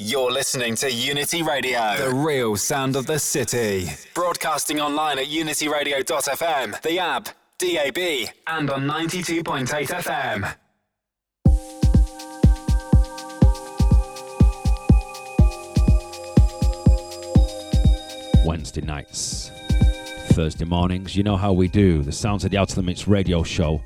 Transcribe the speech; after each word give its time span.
You're 0.00 0.30
listening 0.30 0.76
to 0.76 0.92
Unity 0.92 1.42
Radio, 1.42 1.96
the 1.98 2.14
real 2.14 2.54
sound 2.54 2.94
of 2.94 3.06
the 3.06 3.18
city. 3.18 3.88
Broadcasting 4.14 4.78
online 4.80 5.18
at 5.18 5.26
unityradio.fm, 5.26 6.80
the 6.82 7.00
app, 7.00 7.30
DAB, 7.58 8.32
and 8.46 8.70
on 8.70 8.86
92.8 8.86 9.66
FM. 9.66 10.54
Wednesday 18.46 18.82
nights, 18.82 19.50
Thursday 20.28 20.64
mornings, 20.64 21.16
you 21.16 21.24
know 21.24 21.36
how 21.36 21.52
we 21.52 21.66
do. 21.66 22.02
The 22.02 22.12
Sounds 22.12 22.44
of 22.44 22.52
the 22.52 22.58
Outta 22.58 22.76
Limits 22.76 23.08
radio 23.08 23.42
show 23.42 23.82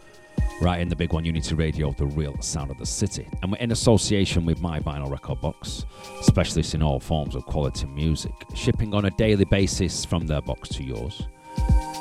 right 0.62 0.80
in 0.80 0.88
the 0.88 0.96
big 0.96 1.12
one, 1.12 1.24
Unity 1.24 1.56
Radio, 1.56 1.90
the 1.92 2.06
real 2.06 2.40
sound 2.40 2.70
of 2.70 2.78
the 2.78 2.86
city. 2.86 3.26
And 3.42 3.50
we're 3.50 3.58
in 3.58 3.72
association 3.72 4.46
with 4.46 4.60
My 4.60 4.78
Vinyl 4.78 5.10
Record 5.10 5.40
Box, 5.40 5.84
specialists 6.20 6.74
in 6.74 6.82
all 6.82 7.00
forms 7.00 7.34
of 7.34 7.44
quality 7.46 7.86
music, 7.86 8.32
shipping 8.54 8.94
on 8.94 9.06
a 9.06 9.10
daily 9.10 9.44
basis 9.44 10.04
from 10.04 10.26
their 10.26 10.40
box 10.40 10.68
to 10.70 10.84
yours. 10.84 11.22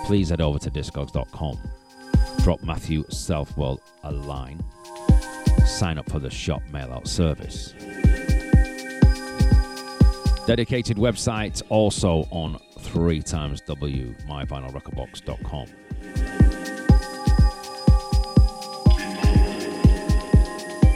Please 0.06 0.30
head 0.30 0.42
over 0.42 0.60
to 0.60 0.70
discogs.com, 0.70 1.58
drop 2.44 2.62
Matthew 2.64 3.04
Southwell 3.10 3.82
a 4.04 4.12
line, 4.12 4.64
sign 5.66 5.98
up 5.98 6.10
for 6.10 6.20
the 6.20 6.30
shop 6.30 6.62
mail 6.72 6.94
out 6.94 7.08
service. 7.08 7.74
Dedicated 10.46 10.98
website 10.98 11.64
also 11.70 12.28
on 12.30 12.60
3 12.80 13.24
times 13.24 13.62
W, 13.62 14.14
myvinylrecordbox.com. 14.28 16.51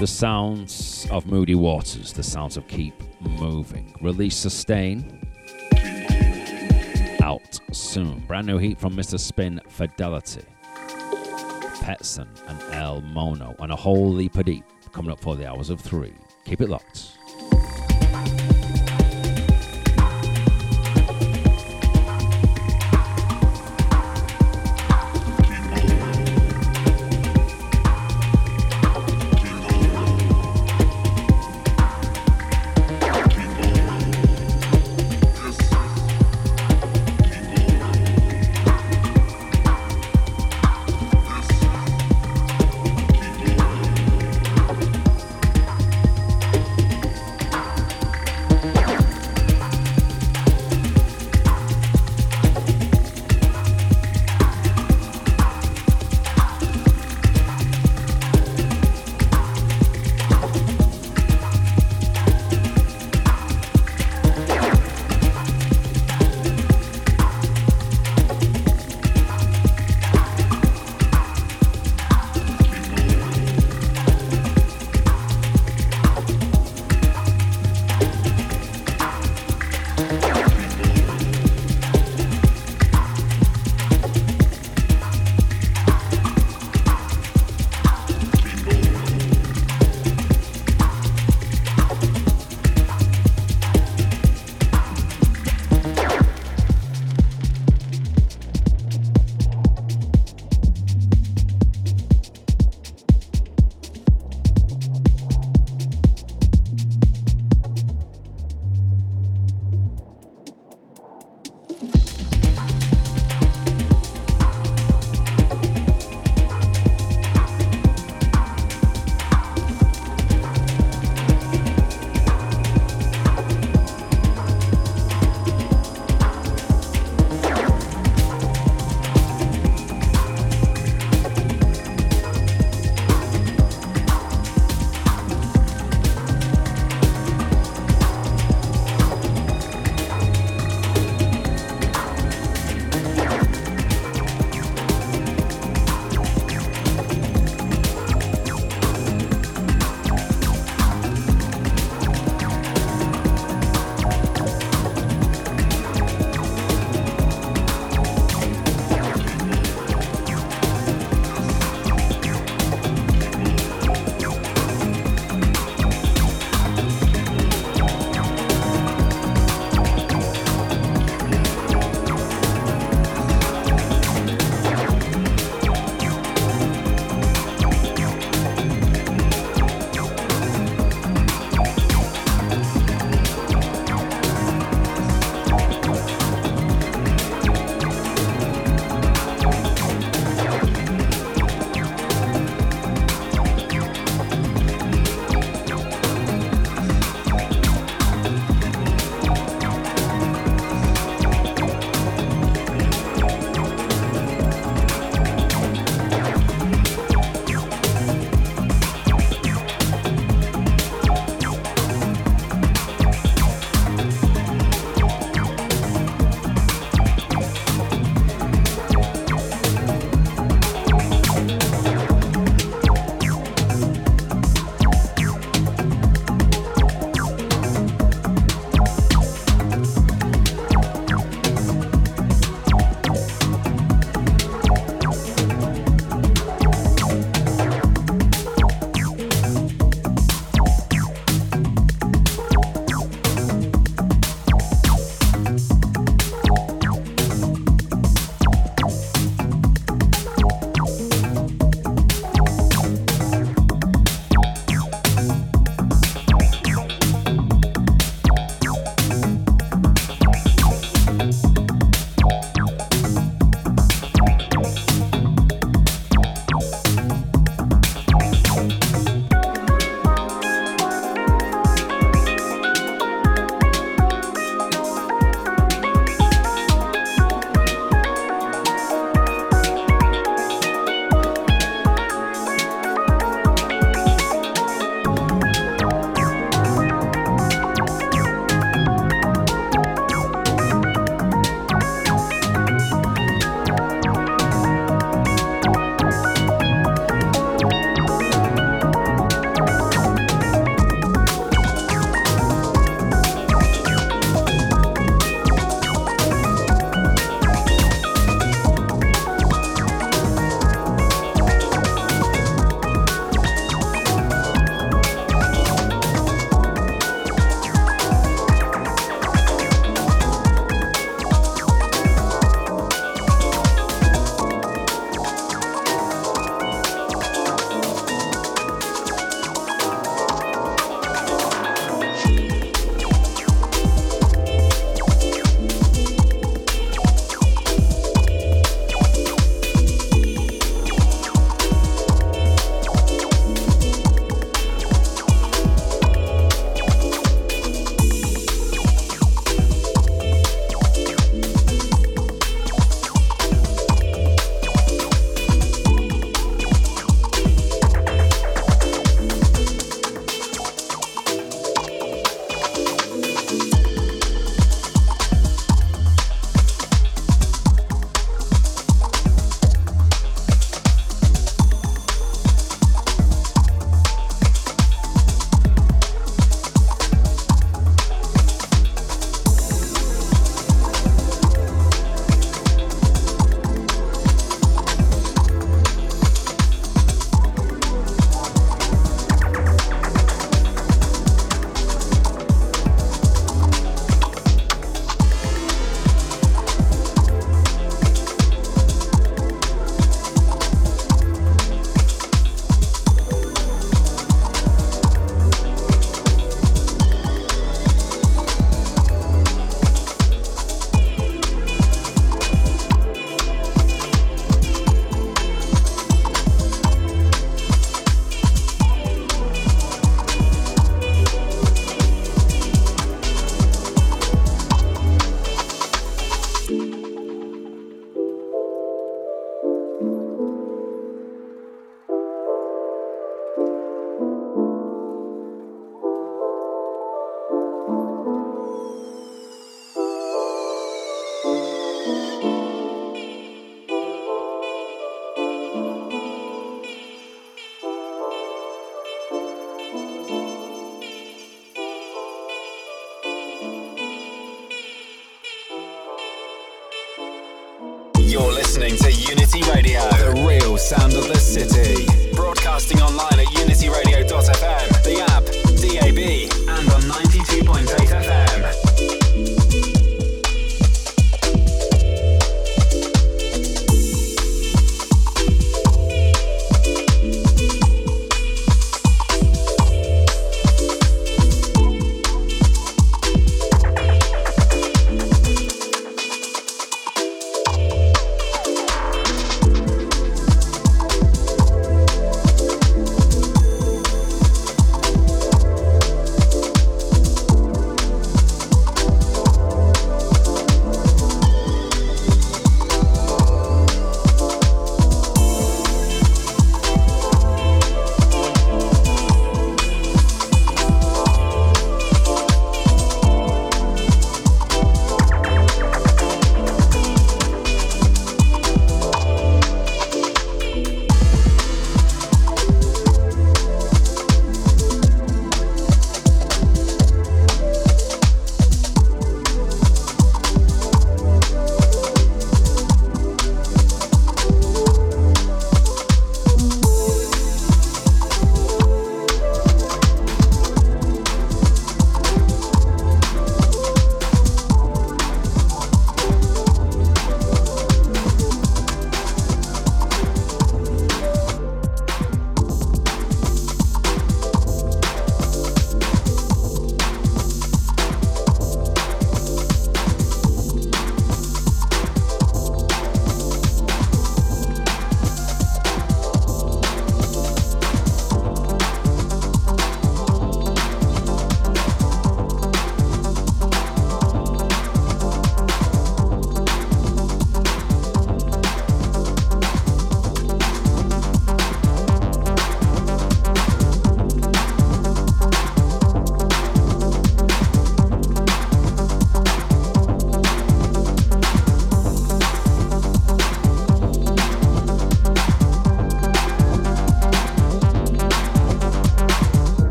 The 0.00 0.06
sounds 0.06 1.06
of 1.10 1.26
Moody 1.26 1.54
Waters, 1.54 2.14
the 2.14 2.22
sounds 2.22 2.56
of 2.56 2.66
Keep 2.68 2.94
Moving. 3.20 3.94
Release 4.00 4.34
Sustain. 4.34 5.28
Out 7.22 7.60
soon. 7.70 8.20
Brand 8.20 8.46
new 8.46 8.56
heat 8.56 8.80
from 8.80 8.96
Mr. 8.96 9.20
Spin 9.20 9.60
Fidelity. 9.68 10.40
Pettson 11.82 12.28
and 12.48 12.58
Elmono. 12.72 13.54
And 13.58 13.72
a 13.72 13.76
whole 13.76 14.10
leap 14.10 14.36
of 14.36 14.46
deep 14.46 14.64
coming 14.90 15.12
up 15.12 15.20
for 15.20 15.36
the 15.36 15.46
hours 15.46 15.68
of 15.68 15.82
three. 15.82 16.14
Keep 16.46 16.62
it 16.62 16.70
locked. 16.70 17.18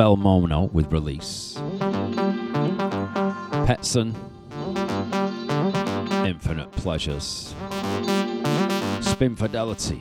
Elmono 0.00 0.72
with 0.72 0.90
release. 0.92 1.56
Pettson, 3.66 4.14
Infinite 6.26 6.72
Pleasures. 6.72 7.54
Spin 9.02 9.36
Fidelity, 9.36 10.00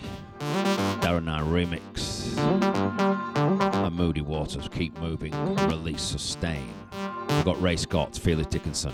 Darren 1.02 1.26
Nye 1.26 1.42
remix. 1.42 2.38
And 2.38 3.96
Moody 3.96 4.22
Waters, 4.22 4.70
Keep 4.70 4.98
Moving, 5.00 5.34
Release 5.68 6.02
Sustain. 6.02 6.74
We've 7.28 7.46
got 7.46 7.62
Rai 7.62 7.76
Scott, 7.76 8.16
Felix 8.16 8.48
Dickinson, 8.48 8.94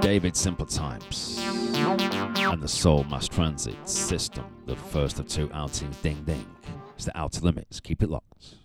David 0.00 0.34
Simple 0.34 0.66
Times, 0.66 1.38
and 1.44 2.62
the 2.62 2.68
Soul 2.68 3.04
Mass 3.04 3.28
Transit 3.28 3.76
System, 3.86 4.46
the 4.64 4.76
first 4.76 5.18
of 5.18 5.28
two 5.28 5.50
outings, 5.52 5.96
Ding 5.98 6.22
Ding. 6.24 6.46
It's 6.94 7.04
the 7.04 7.18
Outta 7.18 7.44
Limits. 7.44 7.80
Keep 7.80 8.02
it 8.02 8.08
locked. 8.08 8.61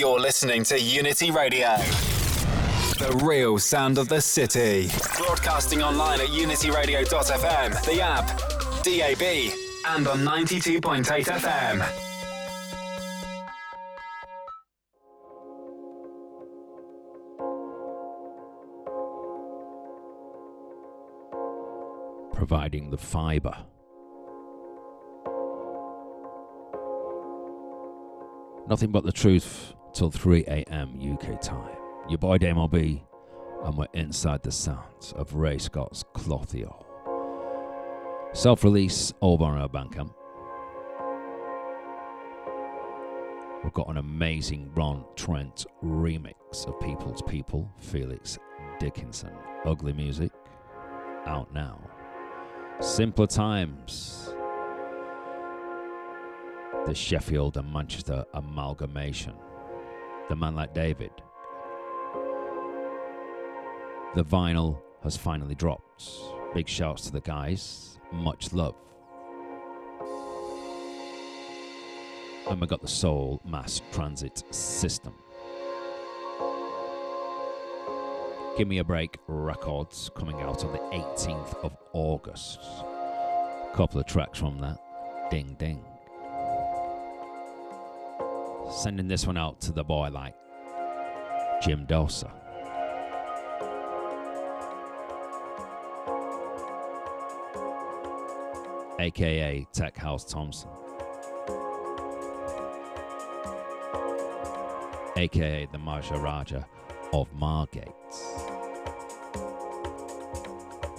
You're 0.00 0.18
listening 0.18 0.64
to 0.64 0.80
Unity 0.80 1.30
Radio. 1.30 1.76
The 2.96 3.20
real 3.22 3.58
sound 3.58 3.98
of 3.98 4.08
the 4.08 4.22
city. 4.22 4.88
Broadcasting 5.18 5.82
online 5.82 6.22
at 6.22 6.28
unityradio.fm, 6.28 7.84
the 7.84 8.00
app, 8.00 8.26
DAB, 8.82 9.52
and 9.88 10.08
on 10.08 10.20
92.8 10.20 11.04
FM. 11.26 11.86
Providing 22.32 22.88
the 22.90 22.96
fibre 22.96 23.66
Nothing 28.66 28.92
but 28.92 29.04
the 29.04 29.12
truth 29.12 29.74
till 29.92 30.10
3 30.10 30.44
a.m. 30.46 30.98
UK 31.00 31.40
time. 31.40 31.76
Your 32.08 32.18
boy 32.18 32.38
Damo 32.38 32.68
B, 32.68 33.02
and 33.64 33.76
we're 33.76 33.86
inside 33.94 34.42
the 34.42 34.52
sounds 34.52 35.12
of 35.16 35.34
Rai 35.34 35.58
Scott's 35.58 36.04
Clothio. 36.14 36.84
Self 38.32 38.64
release 38.64 39.12
over 39.20 39.44
on 39.44 39.58
our 39.58 39.68
Bandcamp. 39.68 40.12
We've 43.62 43.72
got 43.72 43.88
an 43.88 43.98
amazing 43.98 44.70
Ron 44.74 45.04
Trent 45.16 45.66
remix 45.84 46.66
of 46.66 46.80
People's 46.80 47.22
People, 47.22 47.70
Felix 47.78 48.38
Dickinson. 48.78 49.32
Ugly 49.64 49.92
music, 49.92 50.32
out 51.26 51.52
now. 51.52 51.78
Simpler 52.80 53.26
Times 53.26 54.34
the 56.86 56.94
Sheffield 56.94 57.56
and 57.56 57.72
Manchester 57.72 58.24
amalgamation. 58.34 59.34
The 60.30 60.36
man 60.36 60.54
like 60.54 60.72
David. 60.72 61.10
The 64.14 64.22
vinyl 64.22 64.78
has 65.02 65.16
finally 65.16 65.56
dropped. 65.56 66.04
Big 66.54 66.68
shouts 66.68 67.06
to 67.06 67.10
the 67.10 67.20
guys. 67.20 67.98
Much 68.12 68.52
love. 68.52 68.76
And 72.48 72.60
we 72.60 72.68
got 72.68 72.80
the 72.80 72.86
Soul 72.86 73.40
Mass 73.44 73.82
Transit 73.90 74.44
System. 74.54 75.14
Give 78.56 78.68
Me 78.68 78.78
a 78.78 78.84
Break 78.84 79.18
Records 79.26 80.12
coming 80.14 80.36
out 80.42 80.64
on 80.64 80.70
the 80.70 80.78
18th 80.78 81.56
of 81.64 81.76
August. 81.92 82.60
Couple 83.74 83.98
of 83.98 84.06
tracks 84.06 84.38
from 84.38 84.60
that. 84.60 84.78
Ding 85.28 85.56
ding. 85.58 85.89
Sending 88.70 89.08
this 89.08 89.26
one 89.26 89.36
out 89.36 89.60
to 89.62 89.72
the 89.72 89.84
boy 89.84 90.08
like 90.10 90.34
Jim 91.62 91.86
Dosa. 91.86 92.30
aka 99.00 99.66
Tech 99.72 99.96
House 99.96 100.24
Thompson, 100.24 100.70
aka 105.16 105.66
the 105.72 105.78
Maharaja 105.78 106.64
of 107.12 107.32
Margate. 107.32 107.88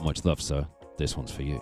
Much 0.03 0.25
love, 0.25 0.41
sir. 0.41 0.67
This 0.97 1.15
one's 1.15 1.31
for 1.31 1.43
you. 1.43 1.61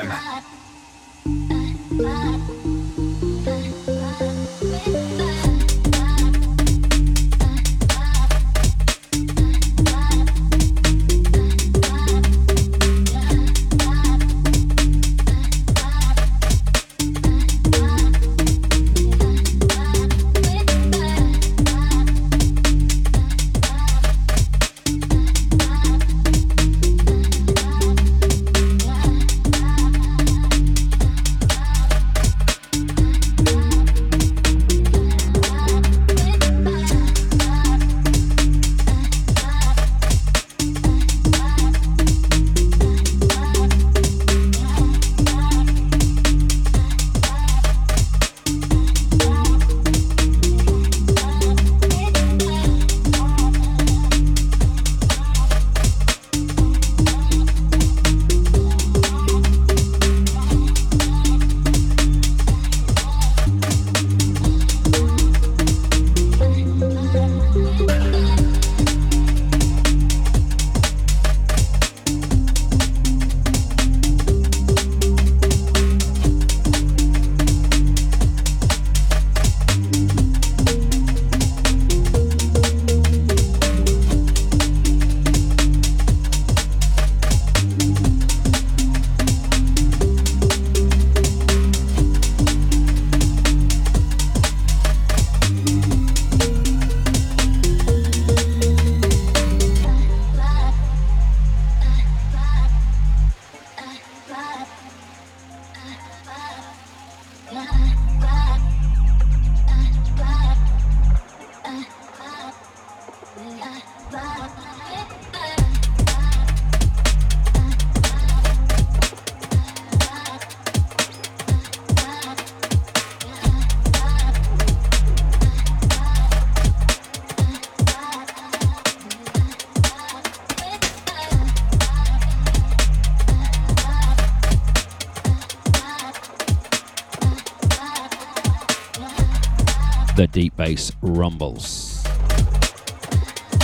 Rumbles 141.01 142.01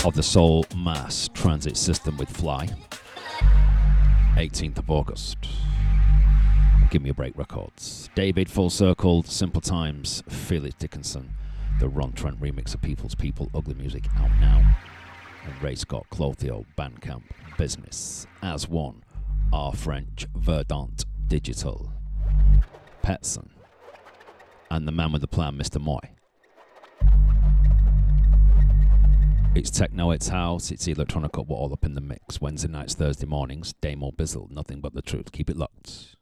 of 0.03 0.13
the 0.13 0.21
Soul 0.21 0.65
Mass 0.75 1.29
Transit 1.33 1.77
System 1.77 2.17
with 2.17 2.29
Fly. 2.29 2.67
18th 4.35 4.79
of 4.79 4.91
August. 4.91 5.37
Gimme 6.89 7.07
a 7.07 7.13
Break 7.13 7.37
Records. 7.37 8.09
David 8.13 8.49
Full 8.49 8.69
Circle, 8.69 9.23
Simple 9.23 9.61
Times, 9.61 10.21
Felix 10.27 10.75
Dickinson, 10.75 11.29
the 11.79 11.87
Ron 11.87 12.11
Trent 12.11 12.41
remix 12.41 12.73
of 12.73 12.81
People's 12.81 13.15
People, 13.15 13.49
Ugly 13.55 13.75
Music 13.75 14.03
out 14.17 14.31
now. 14.41 14.77
And 15.45 15.63
Rai 15.63 15.75
Scott, 15.75 16.07
Clothio, 16.11 16.65
Bandcamp, 16.77 17.23
Business, 17.57 18.27
As 18.41 18.67
One, 18.67 19.01
R 19.53 19.71
French, 19.71 20.27
Verdant, 20.35 21.05
Digital, 21.29 21.89
Pettson, 23.01 23.47
and 24.69 24.85
the 24.85 24.91
man 24.91 25.13
with 25.13 25.21
the 25.21 25.27
plan, 25.29 25.57
Mr. 25.57 25.79
Moy. 25.79 26.16
It's 29.57 29.71
techno, 29.71 30.11
it's 30.11 30.27
house, 30.27 30.69
it's 30.69 30.87
electronic, 30.87 31.35
we're 31.35 31.55
all 31.55 31.73
up 31.73 31.83
in 31.83 31.95
the 31.95 31.99
mix. 31.99 32.39
Wednesday 32.39 32.67
nights, 32.67 32.93
Thursday 32.93 33.25
mornings, 33.25 33.73
Damo 33.81 34.11
Bizzle, 34.11 34.51
nothing 34.51 34.81
but 34.81 34.93
the 34.93 35.01
truth. 35.01 35.31
Keep 35.31 35.49
it 35.49 35.57
locked. 35.57 36.15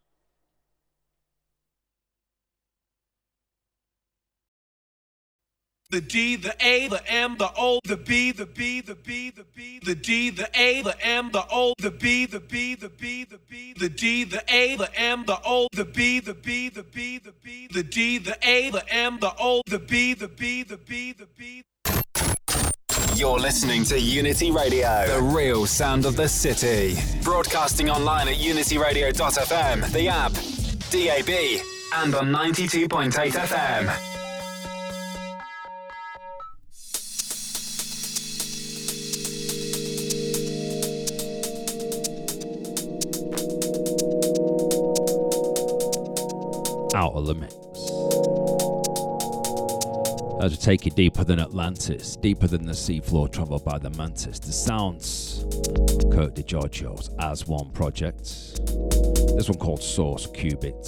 The 5.90 6.00
D, 6.00 6.38
the 6.38 6.56
A, 6.66 6.88
the 6.88 7.06
M, 7.12 7.36
the 7.38 7.52
O, 7.58 7.82
the 7.84 7.98
B, 7.98 8.32
the 8.32 8.46
B, 8.46 8.80
the 8.80 8.96
B, 8.96 9.32
the 9.32 9.44
B, 9.44 9.82
the 9.84 9.96
D, 9.96 10.30
the 10.30 10.50
A, 10.54 10.82
the 10.82 11.06
M, 11.06 11.30
the 11.34 11.46
O, 11.52 11.74
the 11.78 11.92
B, 11.92 12.26
the 12.26 12.40
B, 12.40 12.76
the 12.76 12.88
B, 12.88 13.26
the 13.26 13.38
B, 13.50 13.74
the 13.78 13.90
D, 13.90 14.24
the 14.24 14.44
A, 14.48 14.78
the 14.78 14.98
M, 14.98 15.26
the 15.26 15.42
O, 15.44 15.68
the 15.74 15.84
B, 15.84 16.22
the 16.22 16.34
B, 16.34 16.70
the 16.70 16.84
B, 16.84 17.18
the 17.18 17.34
B, 17.44 17.68
the 17.68 17.84
D, 17.84 18.18
the 18.18 18.38
A, 18.42 18.70
the 18.70 18.94
M, 18.94 19.20
the 19.20 19.34
O, 19.38 19.62
the 19.68 19.80
B, 19.80 20.14
the 20.14 20.30
B, 20.30 20.64
the 20.64 20.78
B, 20.78 21.12
the 21.12 21.28
B. 21.38 21.66
You're 23.16 23.40
listening 23.40 23.86
to 23.86 23.98
Unity 23.98 24.52
Radio, 24.52 25.08
the 25.08 25.22
real 25.22 25.66
sound 25.66 26.06
of 26.06 26.18
the 26.18 26.28
city. 26.28 26.98
Broadcasting 27.24 27.90
online 27.90 28.28
at 28.28 28.36
unityradio.fm, 28.36 29.90
the 29.94 30.10
app, 30.10 30.34
DAB, 30.92 31.62
and 31.96 32.14
on 32.14 32.30
92.8 32.30 33.32
FM. 33.32 33.88
Out 46.94 47.14
of 47.14 47.28
the 47.28 47.36
we 50.52 50.58
take 50.58 50.86
you 50.86 50.92
deeper 50.92 51.24
than 51.24 51.40
Atlantis, 51.40 52.18
deeper 52.18 52.46
than 52.46 52.66
the 52.66 52.74
seafloor 52.74 53.32
traveled 53.32 53.64
by 53.64 53.78
the 53.78 53.90
mantis. 53.92 54.38
The 54.38 54.52
sounds, 54.52 55.46
Kurt 56.12 56.36
DiGiorgio's 56.36 57.10
As 57.20 57.48
One 57.48 57.72
project. 57.72 58.24
This 59.36 59.50
one 59.50 59.58
called 59.58 59.82
Source 59.82 60.28
Cubit. 60.28 60.88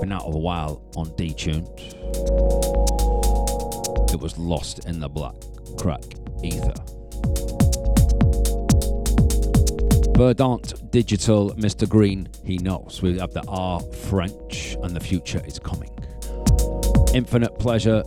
Been 0.00 0.12
out 0.12 0.26
a 0.26 0.38
while 0.38 0.82
on 0.96 1.06
Detuned. 1.16 1.66
It 4.12 4.20
was 4.20 4.38
lost 4.38 4.86
in 4.86 5.00
the 5.00 5.08
black 5.08 5.34
crack 5.76 6.04
ether. 6.42 6.74
Verdant 10.16 10.90
Digital, 10.92 11.52
Mr. 11.54 11.88
Green, 11.88 12.28
he 12.44 12.58
knows. 12.58 13.00
We 13.02 13.18
have 13.18 13.32
the 13.32 13.42
R 13.48 13.80
French, 13.80 14.76
and 14.82 14.94
the 14.94 15.00
future 15.00 15.42
is 15.44 15.58
coming. 15.58 15.90
Infinite 17.12 17.58
pleasure 17.58 18.04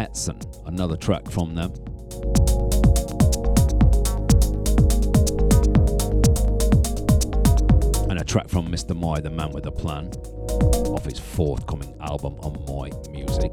Pettson, 0.00 0.42
another 0.66 0.96
track 0.96 1.30
from 1.30 1.54
them. 1.54 1.70
And 8.08 8.18
a 8.18 8.24
track 8.24 8.48
from 8.48 8.68
Mr. 8.68 8.96
Moy, 8.96 9.16
the 9.16 9.28
man 9.28 9.50
with 9.50 9.66
a 9.66 9.70
plan, 9.70 10.06
off 10.88 11.04
his 11.04 11.18
forthcoming 11.18 11.94
album 12.00 12.36
on 12.40 12.64
Moy 12.66 12.88
Music. 13.10 13.52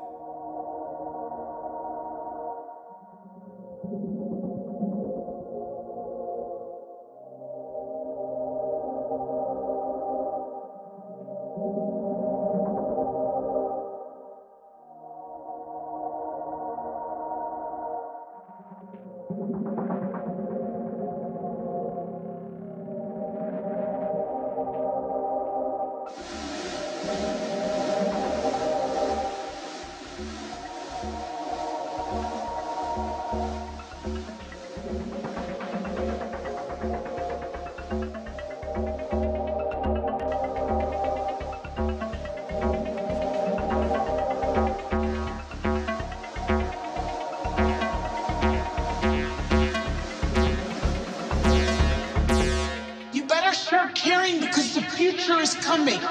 on 55.71 55.85
me. 55.85 56.10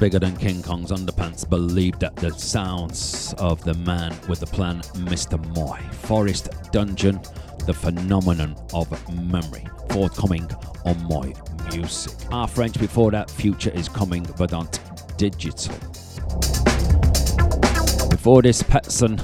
Bigger 0.00 0.18
than 0.18 0.34
King 0.38 0.62
Kong's 0.62 0.92
underpants 0.92 1.46
believed 1.46 2.00
that 2.00 2.16
the 2.16 2.30
sounds 2.30 3.34
of 3.36 3.62
the 3.64 3.74
man 3.74 4.16
with 4.30 4.40
the 4.40 4.46
plan, 4.46 4.80
Mr. 4.94 5.38
Moy. 5.54 5.78
Forest 5.92 6.48
Dungeon, 6.72 7.20
the 7.66 7.74
phenomenon 7.74 8.56
of 8.72 8.88
memory, 9.30 9.66
forthcoming 9.90 10.48
on 10.86 10.98
Moy 11.04 11.34
Music. 11.70 12.14
R 12.32 12.48
French 12.48 12.78
before 12.78 13.10
that, 13.10 13.30
Future 13.30 13.68
is 13.72 13.90
coming, 13.90 14.26
but 14.38 14.54
on 14.54 14.70
digital. 15.18 15.76
Before 18.08 18.40
this, 18.40 18.62
Pettson 18.62 19.20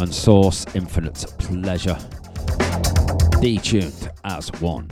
and 0.00 0.14
Source 0.14 0.64
Infinite 0.76 1.26
Pleasure. 1.38 1.98
Detuned 3.42 4.10
as 4.22 4.52
one. 4.60 4.88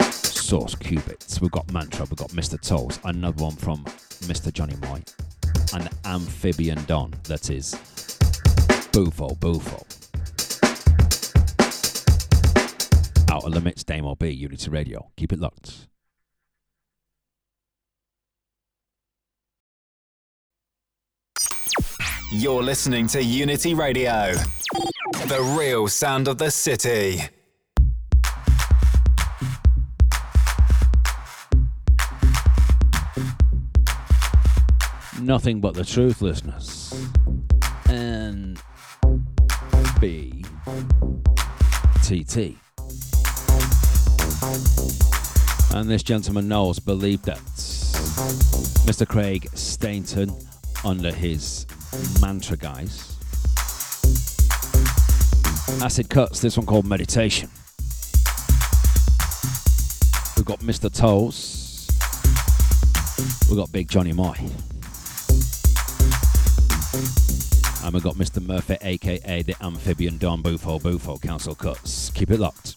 Source 0.00 0.74
Cubits. 0.74 1.42
We've 1.42 1.50
got 1.50 1.70
Mantra, 1.70 2.06
we've 2.06 2.16
got 2.16 2.30
Mr. 2.30 2.58
Toes, 2.58 2.98
another 3.04 3.44
one 3.44 3.56
from 3.56 3.84
Mr. 4.24 4.52
Johnny 4.52 4.76
Moy, 4.82 5.02
and 5.74 5.88
Amphibian 6.04 6.82
Don, 6.84 7.12
that 7.24 7.50
is 7.50 7.74
Bufo 8.92 9.34
Bufo. 9.34 9.84
Outta 13.30 13.48
Limits, 13.48 13.84
Damo 13.84 14.14
B, 14.14 14.30
Unity 14.30 14.70
Radio. 14.70 15.10
Keep 15.16 15.32
it 15.32 15.40
locked. 15.40 15.88
You're 22.32 22.62
listening 22.62 23.06
to 23.08 23.22
Unity 23.22 23.74
Radio, 23.74 24.32
the 25.26 25.54
real 25.58 25.88
sound 25.88 26.28
of 26.28 26.38
the 26.38 26.50
city. 26.50 27.20
Nothing 35.24 35.60
but 35.60 35.74
the 35.74 35.84
truth, 35.84 36.20
listeners. 36.22 36.92
And 37.88 38.60
B 40.00 40.44
T 42.02 42.24
T. 42.24 42.58
And 45.74 45.88
this 45.90 46.02
gentleman 46.02 46.46
knows, 46.48 46.78
believed 46.78 47.24
that 47.24 47.38
Mr. 48.86 49.06
Craig 49.08 49.48
Stainton, 49.54 50.30
under 50.84 51.10
his 51.12 51.66
mantra 52.20 52.56
guise, 52.56 53.16
acid 55.82 56.08
cuts, 56.10 56.40
this 56.40 56.56
one 56.56 56.66
called 56.66 56.86
Meditation. 56.86 57.48
We've 60.36 60.44
got 60.44 60.60
Mr. 60.60 60.92
Toes. 60.94 61.88
We've 63.48 63.58
got 63.58 63.72
Big 63.72 63.88
Johnny 63.88 64.12
Moy. 64.12 64.36
And 67.84 67.92
we 67.92 68.00
got 68.00 68.14
Mr. 68.14 68.40
Murphy, 68.44 68.78
aka 68.80 69.42
the 69.42 69.54
Amphibian 69.60 70.16
Don 70.16 70.40
Bufo 70.40 70.78
Bufo 70.78 71.16
Kouncil 71.18 71.56
Cuts. 71.56 72.08
Keep 72.10 72.30
it 72.30 72.40
locked. 72.40 72.76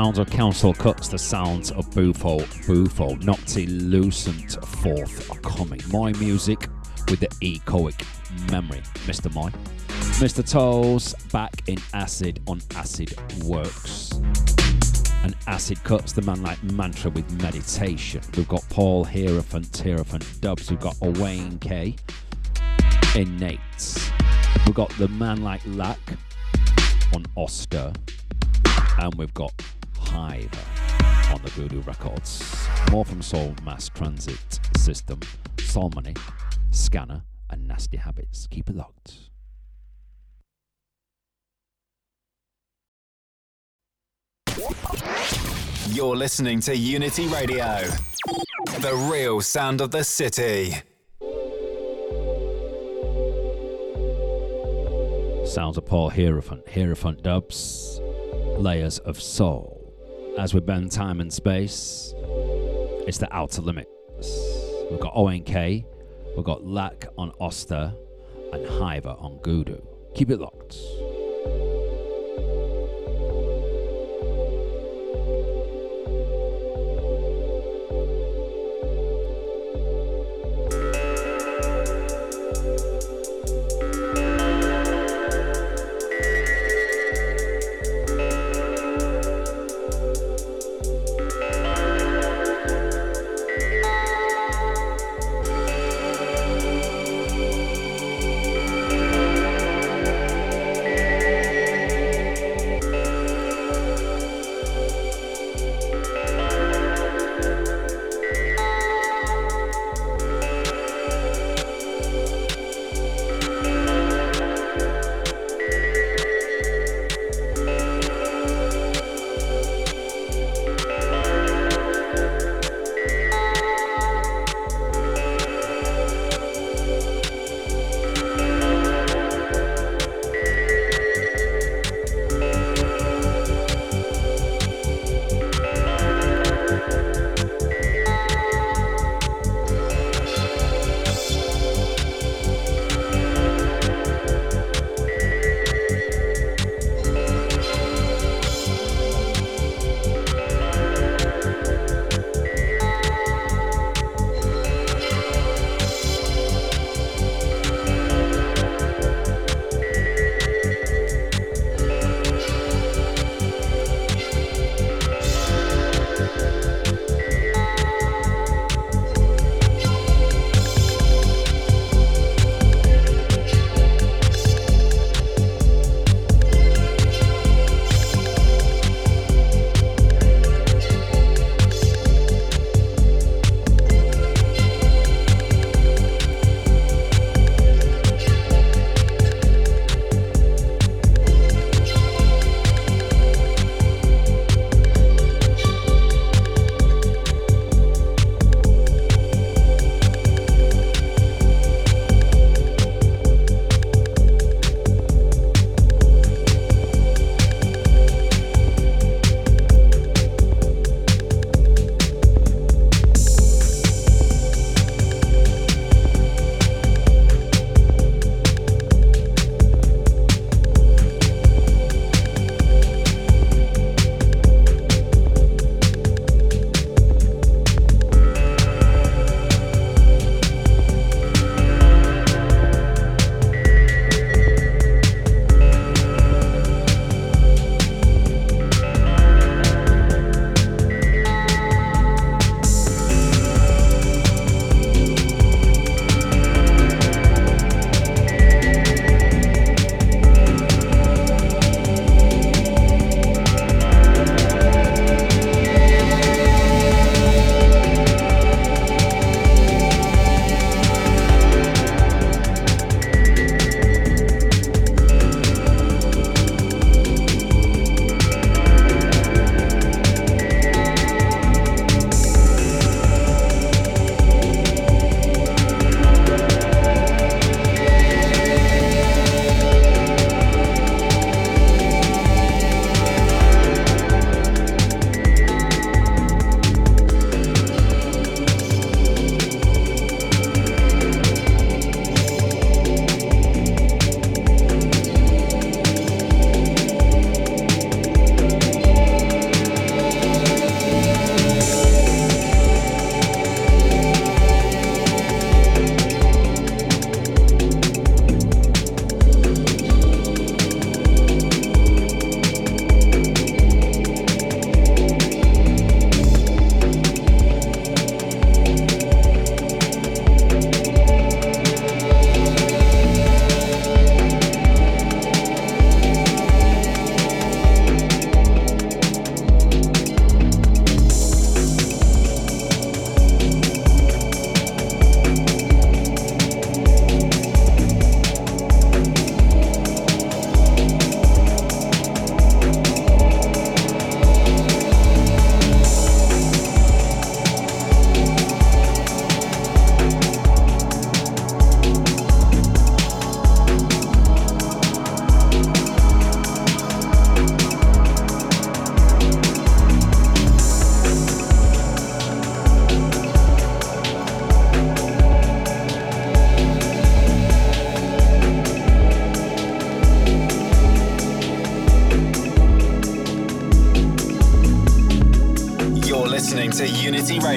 Kouncil 0.00 0.76
Cuts 0.78 1.08
the 1.08 1.18
sounds 1.18 1.70
of 1.72 1.90
Bufo 1.90 2.38
Bufo, 2.66 3.16
Noctilucent 3.16 4.64
forthcoming. 4.64 5.80
MOY 5.92 6.12
Music 6.18 6.58
with 7.10 7.20
the 7.20 7.28
echoic 7.42 8.02
memory, 8.50 8.80
Mr. 9.04 9.30
Moy. 9.34 9.50
Mr. 10.18 10.48
Toes 10.48 11.14
back 11.32 11.68
in 11.68 11.76
acid 11.92 12.40
on 12.46 12.62
acid 12.76 13.14
works. 13.44 14.12
And 15.22 15.36
acid 15.46 15.84
cuts 15.84 16.12
the 16.12 16.22
man 16.22 16.42
like 16.42 16.62
mantra 16.62 17.10
with 17.10 17.30
meditation. 17.42 18.22
We've 18.34 18.48
got 18.48 18.66
Paul 18.70 19.04
Hierophant, 19.04 19.76
Hierophant 19.76 20.40
Dubs. 20.40 20.70
We've 20.70 20.80
got 20.80 20.96
Owain 21.02 21.58
K. 21.58 21.94
Innate. 23.14 23.60
We've 24.64 24.74
got 24.74 24.88
the 24.96 25.08
man 25.08 25.42
like 25.42 25.60
Laak 25.64 26.16
on 27.14 27.26
Austere. 27.36 27.92
And 28.98 29.14
we've 29.16 29.34
got 29.34 29.52
Hive 30.10 30.50
on 31.32 31.40
the 31.42 31.50
Gudu 31.50 31.86
Records. 31.86 32.66
More 32.90 33.04
from 33.04 33.22
Soul 33.22 33.54
Mass 33.64 33.88
Transit 33.88 34.58
System, 34.76 35.20
Soul 35.60 35.92
Money, 35.94 36.14
Skanna, 36.72 37.22
and 37.48 37.68
Nasty 37.68 37.96
Habits. 37.96 38.48
Keep 38.48 38.70
it 38.70 38.76
locked. 38.76 39.14
You're 45.90 46.16
listening 46.16 46.58
to 46.62 46.76
Unity 46.76 47.28
Radio, 47.28 47.84
the 48.80 49.08
real 49.12 49.40
sound 49.40 49.80
of 49.80 49.92
the 49.92 50.02
city. 50.02 50.74
Sounds 55.46 55.78
of 55.78 55.86
Paul 55.86 56.10
Hierophant, 56.10 56.68
Hierophant 56.68 57.22
dubs, 57.22 58.00
layers 58.58 58.98
of 58.98 59.20
soul 59.20 59.79
as 60.38 60.54
we 60.54 60.60
bend 60.60 60.92
time 60.92 61.20
and 61.20 61.32
space, 61.32 62.14
it's 63.06 63.18
the 63.18 63.28
Outta 63.34 63.60
Limits. 63.60 63.88
We've 64.90 65.00
got 65.00 65.14
ONK, 65.14 65.84
we've 66.36 66.44
got 66.44 66.62
Laak 66.62 67.06
on 67.18 67.32
Austere, 67.40 67.94
and 68.52 68.66
Hiver 68.66 69.16
on 69.20 69.38
Gudu. 69.38 69.80
Keep 70.14 70.30
it 70.30 70.40
locked. 70.40 70.76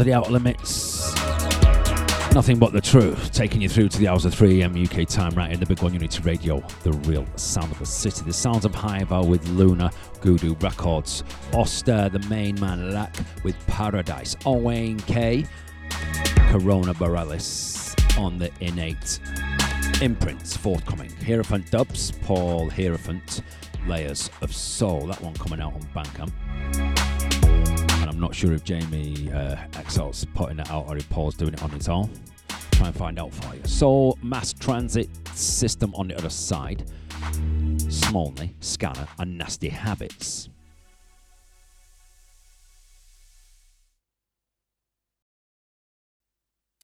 Sounds 0.00 0.08
of 0.08 0.12
the 0.14 0.18
Outta 0.18 0.32
Limits. 0.32 1.14
Nothing 2.34 2.58
but 2.58 2.72
the 2.72 2.80
truth, 2.80 3.32
taking 3.32 3.60
you 3.60 3.68
through 3.68 3.90
to 3.90 3.98
the 3.98 4.08
hours 4.08 4.24
of 4.24 4.32
3 4.32 4.62
am 4.62 4.82
UK 4.82 5.06
time, 5.06 5.34
right 5.34 5.52
in 5.52 5.60
the 5.60 5.66
big 5.66 5.82
one 5.82 5.92
Unity 5.92 6.22
Radio, 6.22 6.64
the 6.84 6.92
real 7.06 7.26
sound 7.36 7.70
of 7.70 7.78
the 7.78 7.84
city. 7.84 8.24
The 8.24 8.32
sounds 8.32 8.64
of 8.64 8.74
Hiver 8.74 9.22
with 9.22 9.46
Lunar, 9.48 9.90
Gudu 10.22 10.54
Records, 10.62 11.22
Austere, 11.52 12.08
the 12.08 12.18
main 12.30 12.58
man, 12.60 12.92
Laak 12.92 13.14
with 13.44 13.54
Paradise, 13.66 14.36
Owain 14.46 14.98
K, 15.00 15.44
Corona 16.48 16.94
Borealis 16.94 17.94
on 18.16 18.38
the 18.38 18.50
innate 18.60 19.20
imprints 20.00 20.56
forthcoming. 20.56 21.10
Hierophant 21.26 21.70
Dubs, 21.70 22.12
Paul 22.22 22.70
Hierophant, 22.70 23.42
Layers 23.86 24.30
of 24.40 24.54
Soul, 24.54 25.08
that 25.08 25.20
one 25.20 25.34
coming 25.34 25.60
out 25.60 25.74
on 25.74 25.82
Bandcamp. 25.94 26.32
Not 28.20 28.34
sure 28.34 28.52
if 28.52 28.64
Jamie 28.64 29.32
uh, 29.32 29.56
Excel's 29.72 30.26
putting 30.34 30.58
it 30.58 30.70
out 30.70 30.86
or 30.88 30.98
if 30.98 31.08
Paul's 31.08 31.34
doing 31.34 31.54
it 31.54 31.62
on 31.62 31.70
his 31.70 31.88
own. 31.88 32.10
Try 32.70 32.88
and 32.88 32.94
find 32.94 33.18
out 33.18 33.32
for 33.32 33.54
you. 33.54 33.62
So, 33.64 34.14
mass 34.22 34.52
transit 34.52 35.08
system 35.34 35.94
on 35.94 36.08
the 36.08 36.18
other 36.18 36.28
side. 36.28 36.84
Smollny, 37.78 38.52
Skanna, 38.60 39.08
and 39.18 39.38
Nasty 39.38 39.70
Habits. 39.70 40.50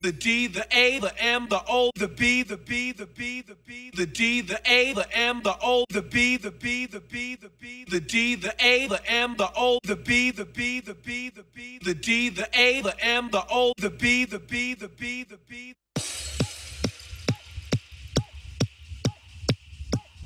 The 0.06 0.12
D, 0.12 0.46
the 0.46 0.64
A, 0.70 1.00
the 1.00 1.12
M, 1.20 1.48
the 1.48 1.60
O, 1.68 1.90
the 1.96 2.06
B, 2.06 2.44
the 2.44 2.56
B, 2.56 2.92
the 2.92 3.06
B, 3.06 3.42
the 3.42 3.56
B, 3.66 3.90
the 3.92 4.06
D, 4.06 4.40
the 4.40 4.60
A, 4.64 4.92
the 4.92 5.18
M, 5.18 5.42
the 5.42 5.56
O, 5.60 5.84
the 5.90 6.00
B, 6.00 6.36
the 6.36 6.52
B, 6.52 6.86
the 6.86 7.00
B, 7.00 7.34
the 7.34 7.50
B, 7.60 7.84
the 7.90 7.98
D, 7.98 8.36
the 8.36 8.54
A, 8.64 8.86
the 8.86 9.04
M, 9.10 9.34
the 9.36 9.50
O, 9.56 9.80
the 9.82 9.96
B, 9.96 10.30
the 10.30 10.44
B, 10.44 10.78
the 10.78 10.94
B, 10.94 11.30
the 11.30 11.42
B, 11.52 11.80
the 11.82 11.92
D, 11.92 12.28
the 12.28 12.48
A, 12.56 12.82
the 12.82 13.04
M, 13.04 13.30
the 13.32 13.44
O, 13.50 13.72
the 13.78 13.90
B, 13.90 14.24
the 14.24 14.38
B, 14.38 14.74
the 14.74 14.86
B, 14.86 15.24
the 15.24 15.38
B. 15.48 15.74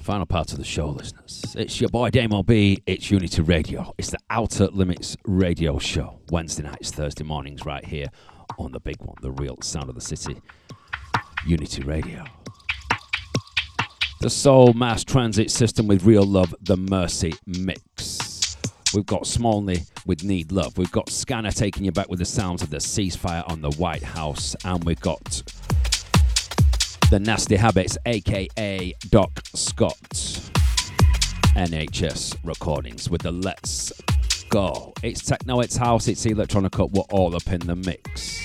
Final 0.02 0.26
part 0.26 0.52
of 0.52 0.58
the 0.58 0.64
show, 0.64 0.88
listeners. 0.88 1.56
It's 1.56 1.80
your 1.80 1.88
boy 1.88 2.10
Damo 2.10 2.42
B. 2.42 2.82
It's 2.84 3.10
Unity 3.10 3.40
Radio. 3.40 3.94
It's 3.96 4.10
the 4.10 4.18
Outta 4.28 4.66
Limits 4.66 5.16
Radio 5.24 5.78
Show. 5.78 6.20
Wednesday 6.30 6.64
nights, 6.64 6.90
Thursday 6.90 7.24
mornings, 7.24 7.64
right 7.64 7.84
here 7.86 8.10
on 8.58 8.72
the 8.72 8.80
big 8.80 8.96
one, 9.00 9.16
the 9.22 9.30
real 9.32 9.56
sound 9.62 9.88
of 9.88 9.94
the 9.94 10.00
city, 10.00 10.40
Unity 11.46 11.82
Radio. 11.82 12.24
The 14.20 14.30
Soul 14.30 14.74
Mass 14.74 15.02
Transit 15.02 15.50
System 15.50 15.86
with 15.86 16.04
Real 16.04 16.24
Love, 16.24 16.54
the 16.60 16.76
Mercy 16.76 17.32
Mix. 17.46 18.56
We've 18.92 19.06
got 19.06 19.22
Smollny 19.22 19.88
with 20.04 20.24
Need 20.24 20.52
Love. 20.52 20.76
We've 20.76 20.90
got 20.90 21.06
Skanna 21.06 21.54
taking 21.54 21.84
you 21.84 21.92
back 21.92 22.08
with 22.08 22.18
the 22.18 22.24
sounds 22.24 22.60
of 22.62 22.70
the 22.70 22.78
ceasefire 22.78 23.48
on 23.48 23.62
the 23.62 23.70
White 23.72 24.02
House. 24.02 24.56
And 24.64 24.84
we've 24.84 25.00
got 25.00 25.42
the 27.10 27.18
Nasty 27.18 27.56
Habits, 27.56 27.96
aka 28.04 28.94
Doc 29.08 29.40
Scott. 29.54 30.50
NHS 31.56 32.36
recordings 32.44 33.10
with 33.10 33.22
the 33.22 33.32
Let's 33.32 33.92
Go. 34.50 34.92
It's 35.04 35.22
techno, 35.22 35.60
it's 35.60 35.76
house, 35.76 36.08
it's 36.08 36.26
electronic, 36.26 36.76
we're 36.76 37.04
all 37.12 37.36
up 37.36 37.46
in 37.52 37.60
the 37.60 37.76
mix. 37.76 38.44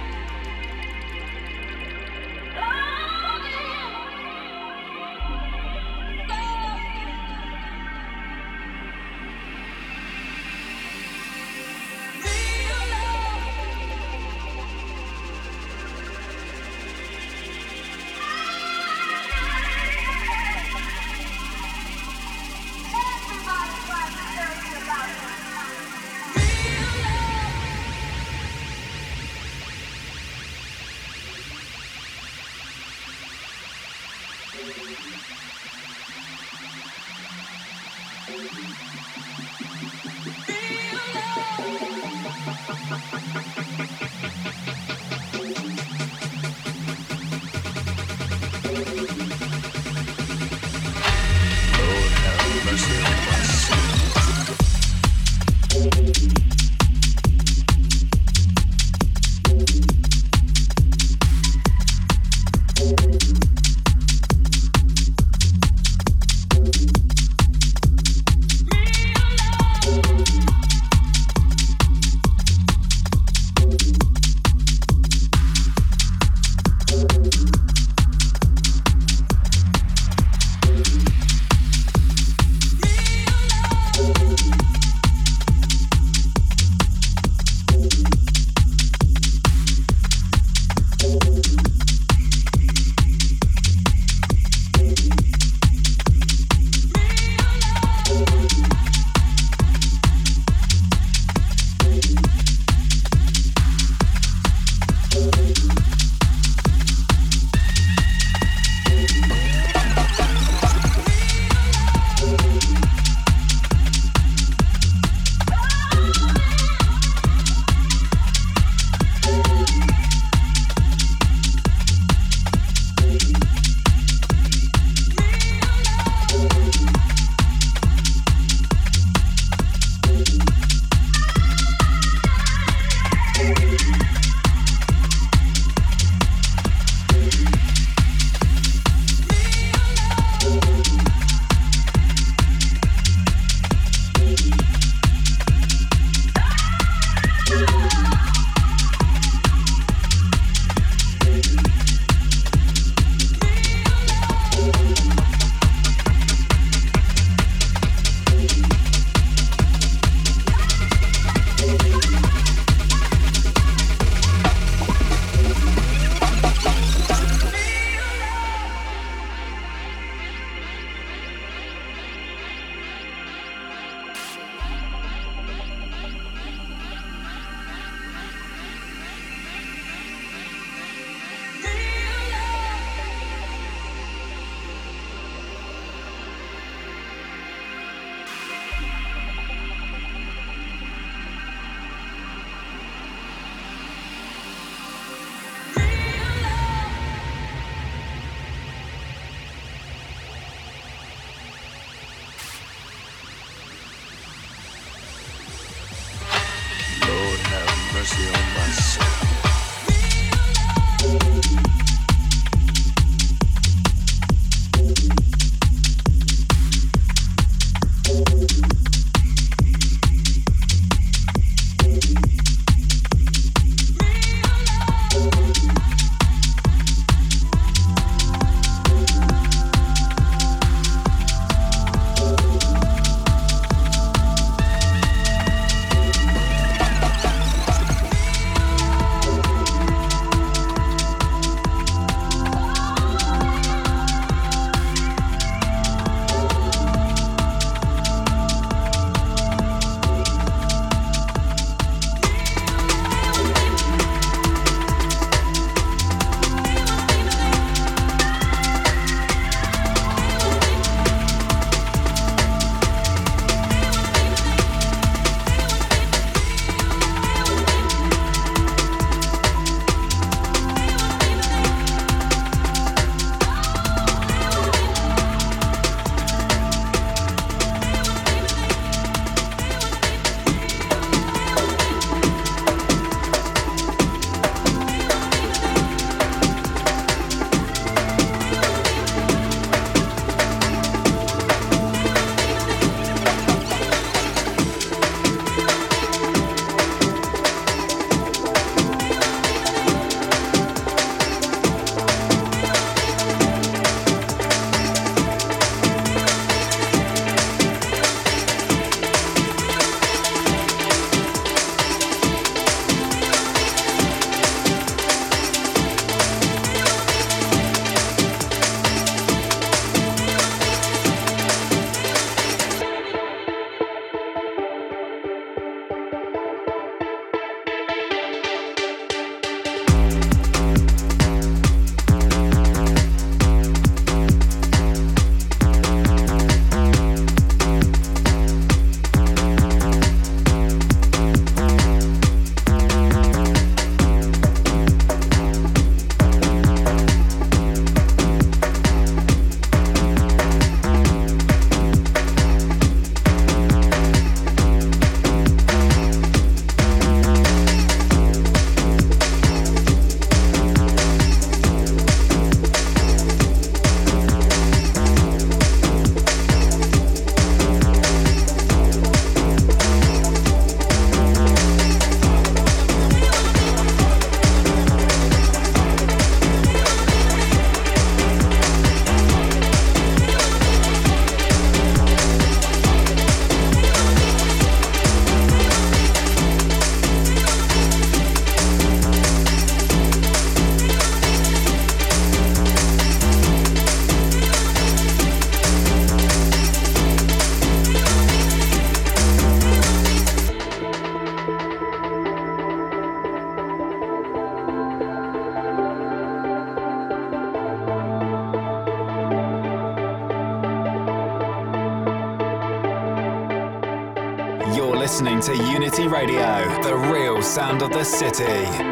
Sound 417.71 417.81
of 417.83 417.91
the 417.91 418.03
city. 418.03 418.91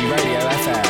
Radio 0.00 0.40
FM. 0.40 0.89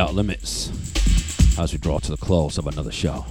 Outta 0.00 0.12
Limits 0.14 0.70
as 1.58 1.72
we 1.72 1.78
draw 1.78 1.98
to 1.98 2.10
the 2.10 2.16
close 2.16 2.56
of 2.56 2.66
another 2.66 2.90
show. 2.90 3.26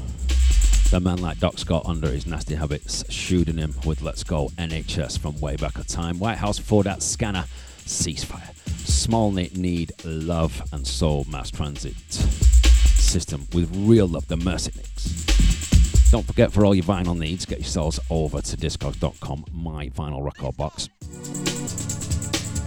The 0.91 1.00
man 1.00 1.20
like 1.20 1.40
Doc 1.40 1.58
Scott 1.58 1.82
under 1.88 2.10
his 2.10 2.28
nasty 2.28 2.54
habits, 2.54 3.04
shooting 3.12 3.58
him 3.58 3.74
with 3.88 4.04
Let's 4.04 4.24
Go 4.24 4.50
NHS 4.50 5.18
from 5.18 5.40
way 5.40 5.56
back 5.56 5.80
at 5.80 5.88
time. 5.88 6.20
White 6.20 6.38
House 6.38 6.60
for 6.60 6.84
that 6.84 7.00
Skanna, 7.00 7.48
ceasefire. 7.86 8.54
Smollny 8.86 9.56
need 9.58 9.94
love 10.06 10.62
and 10.72 10.86
soul 10.86 11.26
mass 11.32 11.50
transit 11.50 11.96
system 12.12 13.48
with 13.52 13.76
real 13.76 14.08
love, 14.08 14.28
the 14.28 14.38
Mercy 14.38 14.72
Mix. 14.76 16.12
Don't 16.12 16.28
forget 16.28 16.52
for 16.52 16.66
all 16.66 16.76
your 16.76 16.86
vinyl 16.86 17.18
needs, 17.18 17.48
get 17.48 17.58
yourselves 17.58 18.00
over 18.12 18.41
to 18.44 18.58
discogs.com, 18.58 19.46
my 19.52 19.90
vinyl 19.90 20.24
record 20.24 20.56
box. 20.56 20.88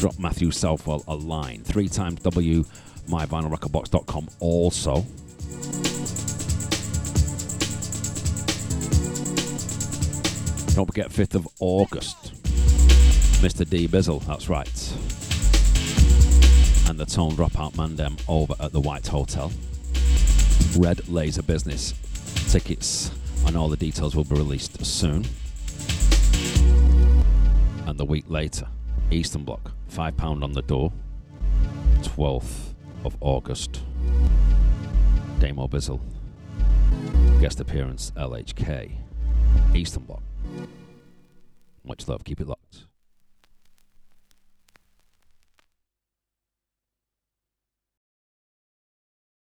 Drop 0.00 0.18
Matthew 0.18 0.50
Southwell 0.50 1.04
a 1.06 1.14
line, 1.14 1.62
three 1.62 1.88
times 1.88 2.20
W 2.22 2.64
myvinylrecordbox.com 3.08 4.28
also. 4.40 5.04
Don't 10.74 10.86
forget 10.86 11.10
5th 11.10 11.34
of 11.34 11.48
August, 11.60 12.32
Mr. 13.42 13.68
D 13.68 13.86
Bizzle, 13.86 14.24
that's 14.26 14.48
right. 14.48 14.66
And 16.88 16.98
the 16.98 17.04
Tone 17.04 17.32
Dropout 17.32 17.74
Mandem 17.74 18.18
over 18.26 18.54
at 18.58 18.72
the 18.72 18.80
White 18.80 19.06
Hotel. 19.06 19.52
Red 20.78 21.06
Laser 21.08 21.42
Business. 21.42 21.94
Tickets 22.50 23.10
and 23.46 23.56
all 23.56 23.68
the 23.68 23.76
details 23.76 24.16
will 24.16 24.24
be 24.24 24.36
released 24.36 24.84
soon. 24.84 25.26
And 27.86 27.98
the 27.98 28.04
week 28.04 28.24
later, 28.28 28.66
Eastern 29.10 29.44
Bloc, 29.44 29.72
£5 29.90 30.42
on 30.42 30.52
the 30.52 30.62
door, 30.62 30.92
12th 32.00 32.71
of 33.04 33.16
August. 33.20 33.80
Damo 35.38 35.66
Bizzle. 35.66 36.00
Guest 37.40 37.60
appearance 37.60 38.12
LHK. 38.16 38.92
Eastern 39.74 40.04
Bloc. 40.04 40.22
Much 41.84 42.06
love. 42.08 42.24
Keep 42.24 42.40
it 42.40 42.46
locked. 42.46 42.86